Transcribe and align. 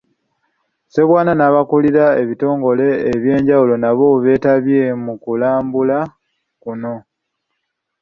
Ssebwana 0.87 1.31
n'abakulira 1.35 2.05
ebitongole 2.21 2.87
ebyenjawulo 3.13 3.75
nabo 3.83 4.07
beetabye 4.23 4.81
mu 5.03 5.13
kulambula 5.23 5.99
kuno. 6.61 6.93